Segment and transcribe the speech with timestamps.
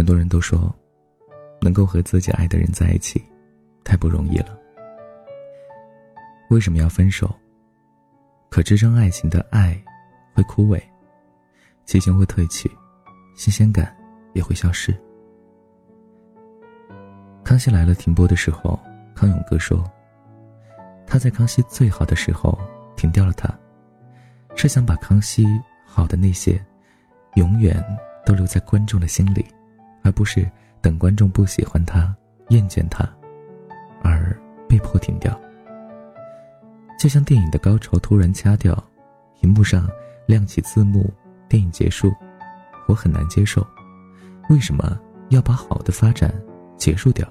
[0.00, 0.74] 很多人都说，
[1.60, 3.22] 能够和自己爱的人在一起，
[3.84, 4.58] 太不容易了。
[6.48, 7.30] 为什么要分手？
[8.48, 9.78] 可支撑爱情的爱，
[10.32, 10.82] 会枯萎，
[11.84, 12.70] 激情会褪去，
[13.36, 13.94] 新鲜感
[14.32, 14.90] 也会消失。
[17.44, 18.80] 康熙来了停播的时候，
[19.14, 19.84] 康永哥说，
[21.06, 22.58] 他在康熙最好的时候
[22.96, 23.54] 停掉了他，
[24.56, 25.46] 是想把康熙
[25.84, 26.58] 好的那些，
[27.34, 27.84] 永远
[28.24, 29.44] 都留在观众的心里，
[30.02, 30.48] 而不是
[30.80, 32.14] 等观众不喜欢他、
[32.48, 33.08] 厌倦他，
[34.02, 34.36] 而
[34.68, 35.38] 被迫停掉。
[36.98, 38.76] 就像电影的高潮突然掐掉，
[39.40, 39.88] 荧幕上
[40.26, 41.10] 亮起字幕，
[41.48, 42.12] 电影结束，
[42.86, 43.66] 我很难接受。
[44.48, 44.98] 为什么
[45.30, 46.32] 要把好的发展
[46.76, 47.26] 结束掉？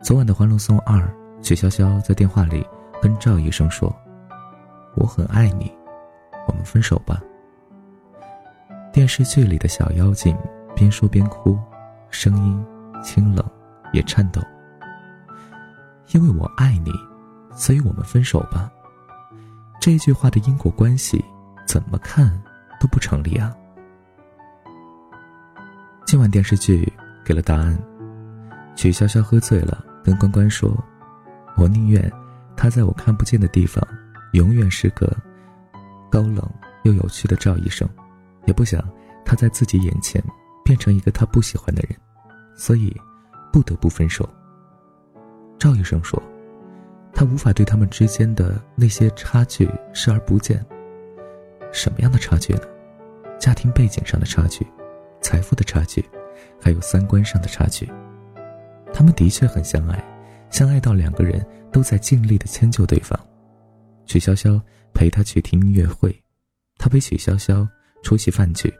[0.00, 0.98] 昨晚的《欢乐颂二》，
[1.42, 2.66] 曲筱绡在电话里
[3.00, 3.94] 跟赵医生说
[4.94, 5.72] ：“我很爱你，
[6.46, 7.22] 我们分手吧。”
[8.92, 10.36] 电视剧里的小妖精
[10.74, 11.58] 边说边哭，
[12.10, 12.64] 声音
[13.02, 13.44] 清冷
[13.92, 14.40] 也颤抖。
[16.12, 16.92] 因为我爱你。
[17.54, 18.72] 所以我们分手吧。
[19.78, 21.22] 这句话的因果关系，
[21.66, 22.32] 怎么看
[22.80, 23.54] 都不成立啊！
[26.06, 26.90] 今晚电视剧
[27.22, 27.78] 给了答案。
[28.74, 30.74] 曲筱绡喝醉了，跟关关说
[31.58, 32.10] ：“我宁愿
[32.56, 33.86] 他在我看不见的地方，
[34.32, 35.14] 永远是个
[36.10, 36.42] 高冷
[36.84, 37.86] 又有趣的赵医生，
[38.46, 38.82] 也不想
[39.26, 40.24] 他在自己眼前
[40.64, 41.98] 变成一个他不喜欢的人，
[42.56, 42.94] 所以
[43.52, 44.28] 不得不分手。”
[45.58, 46.22] 赵医生说。
[47.14, 50.64] 他无法对他们之间的那些差距视而不见。
[51.70, 52.62] 什么样的差距呢？
[53.38, 54.66] 家庭背景上的差距，
[55.20, 56.02] 财富的差距，
[56.58, 57.86] 还有三观上的差距。
[58.94, 60.02] 他们的确很相爱，
[60.50, 63.18] 相爱到两个人都在尽力的迁就对方。
[64.06, 64.58] 曲筱绡
[64.94, 66.18] 陪他去听音乐会，
[66.78, 67.68] 他陪曲筱绡
[68.02, 68.72] 出席饭局。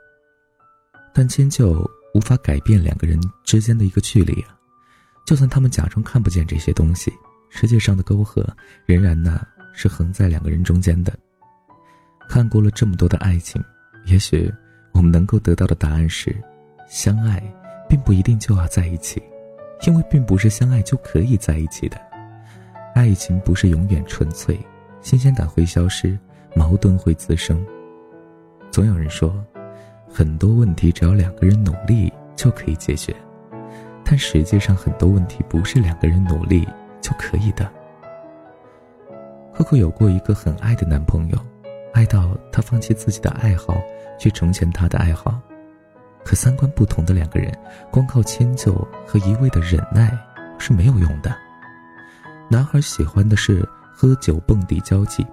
[1.14, 4.56] 但迁就无法改变两个人之间的一个距离啊！
[5.26, 7.12] 就算他们假装看不见这些东西。
[7.54, 8.42] 世界上的沟壑
[8.86, 11.12] 仍然呢是横在两个人中间的。
[12.26, 13.62] 看过了这么多的爱情，
[14.06, 14.50] 也许
[14.92, 16.34] 我们能够得到的答案是：
[16.88, 17.42] 相爱
[17.86, 19.22] 并不一定就要在一起，
[19.86, 22.00] 因为并不是相爱就可以在一起的。
[22.94, 24.58] 爱情不是永远纯粹，
[25.02, 26.18] 新鲜感会消失，
[26.56, 27.62] 矛盾会滋生。
[28.70, 29.44] 总有人说，
[30.12, 33.14] 很多问题只要两个人努力就可以解决，
[34.04, 36.66] 但实际上很多问题不是两个人努力。
[37.02, 37.68] 就可以的。
[39.52, 41.38] Coco 有过一个很爱的男朋友，
[41.92, 43.76] 爱到他放弃自己的爱好
[44.20, 45.40] 去成全他的爱好。
[46.24, 47.52] 可三观不同的两个人，
[47.90, 48.72] 光靠迁就
[49.04, 50.16] 和一味的忍耐
[50.58, 51.36] 是没有用的。
[52.48, 55.26] 男孩喜欢的是喝酒蹦迪交际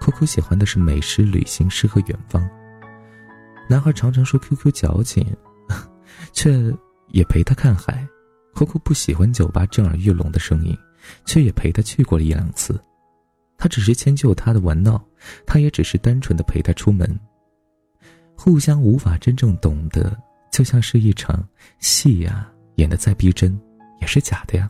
[0.00, 2.44] ，Coco 喜欢的是美食旅行诗和远方。
[3.68, 5.26] 男孩常常说 QQ 矫情，
[6.32, 6.72] 却
[7.08, 8.06] 也陪他看海。
[8.54, 10.76] ；Q Q 不喜欢酒吧震耳欲聋的声音。
[11.26, 12.80] 却也陪他去过了一两次，
[13.58, 14.98] 他只是迁就他的玩闹，
[15.44, 17.06] 他也只是单纯的陪他出门。
[18.34, 20.16] 互相无法真正懂得，
[20.50, 21.46] 就像是一场
[21.78, 23.52] 戏呀，演的再逼真，
[24.00, 24.66] 也是假的呀。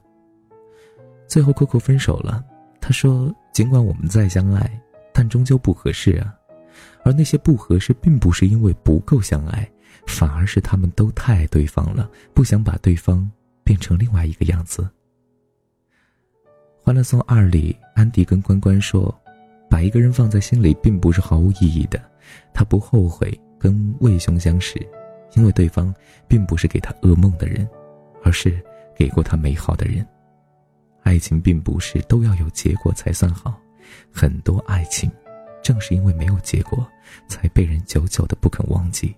[1.29, 2.45] 最后，Coco 分手了。
[2.81, 4.69] 他说：“尽管我们再相爱，
[5.13, 6.35] 但终究不合适啊。
[7.05, 9.71] 而那些不合适，并不是因为不够相爱，
[10.07, 13.31] 反而是他们都太爱对方了，不想把对方
[13.63, 14.83] 变成另外一个样子。”
[16.87, 19.15] 《欢乐颂二》里，安迪跟关关说
[19.71, 22.03] ：“把一个人放在心里，并不是毫无意义的。
[22.53, 24.79] 他不后悔跟魏兄相识，
[25.35, 25.95] 因为对方
[26.29, 27.69] 并不是给他噩梦的人，
[28.23, 28.63] 而是
[28.95, 30.07] 给过他美好的人。
[31.03, 33.59] 爱情并不是都要有结果才算好，
[34.13, 35.11] 很多爱情，
[35.65, 36.87] 正是因为没有结果，
[37.27, 39.17] 才被人久久的不肯忘记。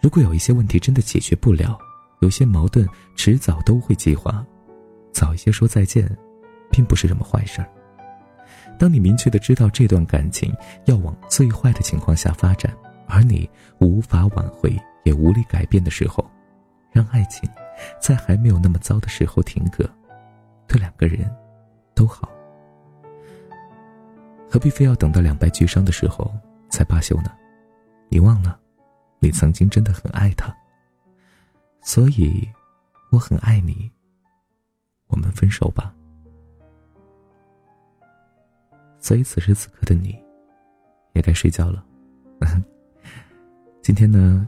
[0.00, 1.78] 如果有一些问题真的解决不了，
[2.22, 4.44] 有些矛盾迟早都会激化。”
[5.12, 6.06] 早一些说再见，
[6.70, 7.68] 并不是什么坏事儿。
[8.78, 10.54] 当你明确的知道这段感情
[10.84, 12.74] 要往最坏的情况下发展，
[13.06, 16.28] 而你无法挽回也无力改变的时候，
[16.92, 17.48] 让爱情
[18.00, 19.88] 在还没有那么糟的时候停格，
[20.66, 21.30] 对两个人
[21.94, 22.30] 都好。
[24.48, 26.32] 何必非要等到两败俱伤的时候
[26.70, 27.30] 才罢休呢？
[28.08, 28.58] 你忘了，
[29.18, 30.54] 你曾经真的很爱他，
[31.82, 32.48] 所以
[33.10, 33.90] 我很爱你。
[35.08, 35.94] 我们分手吧。
[38.98, 40.18] 所以此时此刻的你，
[41.12, 41.84] 也该睡觉了。
[43.82, 44.46] 今天呢，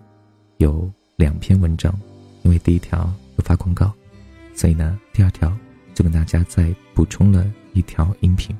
[0.56, 1.94] 有两篇文章，
[2.42, 3.92] 因为第一条有发广告，
[4.54, 5.56] 所以呢，第二条
[5.94, 8.56] 就跟大家再补充了一条音频，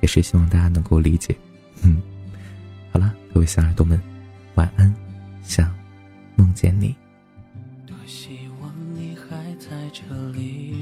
[0.00, 1.36] 也是希望大家能够理解。
[1.82, 2.00] 嗯，
[2.92, 4.00] 好了，各位小耳朵们，
[4.54, 4.94] 晚安，
[5.42, 5.70] 想。
[6.36, 6.94] 梦见你。
[7.86, 8.30] 多希
[8.62, 10.74] 望你还在这里，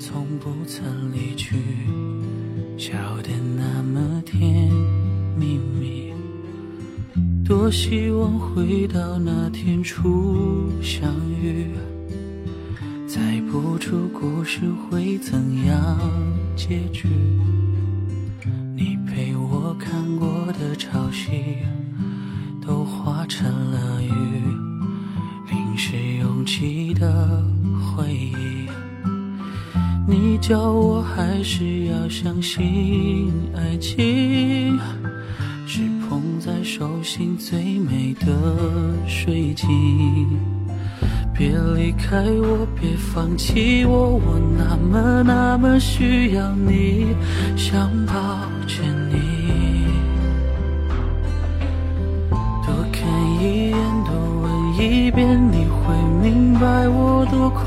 [0.00, 1.56] 从不曾离去，
[2.78, 4.72] 笑得那么甜
[5.36, 6.10] 蜜蜜。
[7.44, 11.66] 多希望回到那天初相遇，
[13.06, 15.98] 猜不出故事会怎样
[16.56, 17.06] 结局。
[18.82, 21.54] 你陪我看过的潮汐，
[22.60, 24.10] 都化成了雨，
[25.48, 27.40] 淋湿拥挤的
[27.78, 28.66] 回忆。
[30.04, 34.76] 你叫我还是要相信爱情，
[35.64, 38.26] 是捧在手心最美的
[39.06, 40.51] 水晶。
[41.34, 47.16] 别离开我，别放弃我，我那么那么需要你，
[47.56, 48.12] 想抱
[48.66, 49.16] 着你。
[52.64, 53.02] 多看
[53.40, 54.44] 一眼，多问
[54.78, 57.64] 一遍，你会明白我多恐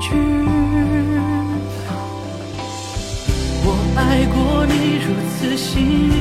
[0.00, 0.10] 惧。
[3.64, 3.66] 我
[3.96, 4.72] 爱过你，
[5.06, 6.19] 如此幸运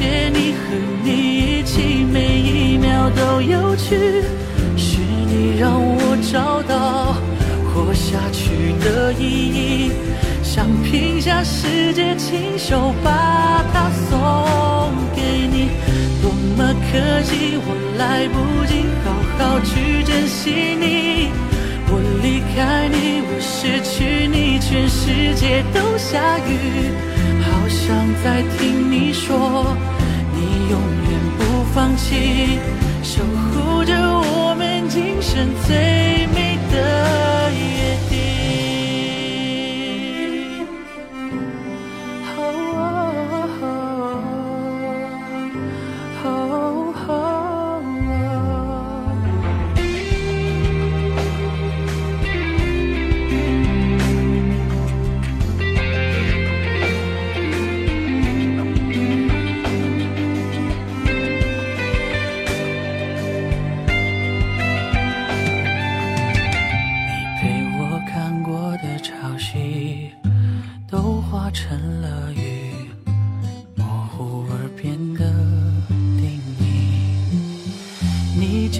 [0.00, 0.74] 谢你和
[1.04, 1.10] 你
[1.58, 4.22] 一起，每一秒都有趣。
[4.74, 7.12] 是你让我找到
[7.68, 9.92] 活下去的意义，
[10.42, 15.68] 想拼下世界，亲手把它送给你。
[16.22, 20.50] 多么可惜，我来不及好好去珍惜
[20.80, 21.28] 你。
[21.92, 26.88] 我离开你，我失去你，全世界都下雨。
[27.70, 29.76] 想再听你说，
[30.34, 32.58] 你永远不放弃，
[33.02, 36.19] 守护着我们今生最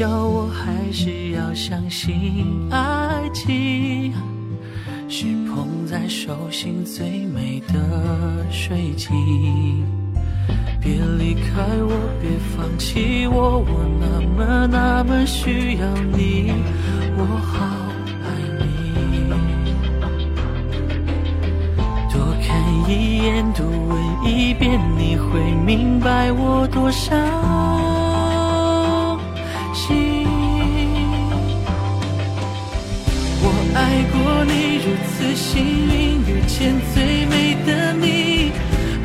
[0.01, 4.15] 叫我还是要相信爱情，
[5.11, 9.85] 是捧在手心最美的水晶。
[10.81, 15.87] 别离开我，别放弃我，我那么那么需要
[16.17, 16.51] 你，
[17.19, 17.23] 我
[17.53, 17.67] 好
[18.25, 18.65] 爱你。
[22.11, 22.57] 多看
[22.89, 23.93] 一眼，多问
[24.25, 27.15] 一遍，你会明白我多伤
[33.75, 38.51] 爱过你，如此幸运遇见最美的你。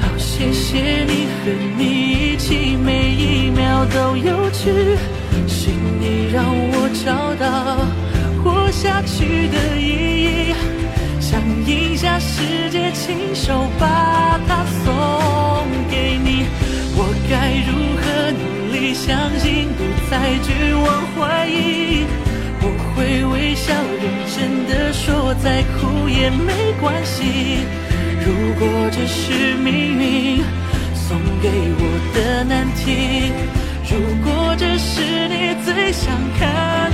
[0.01, 4.97] 好，谢谢你和你一起，每一秒都有趣。
[5.47, 5.69] 是
[5.99, 7.77] 你让我找到
[8.43, 10.55] 活下去的意义，
[11.19, 16.47] 想赢下世界，亲手把它送给你。
[16.97, 22.05] 我该如何努力相信，不再绝望怀疑？
[24.67, 27.59] 的说，再苦也没关系。
[28.25, 30.43] 如果这是命运
[30.93, 33.31] 送给我的难题，
[33.89, 36.84] 如果这是你最想看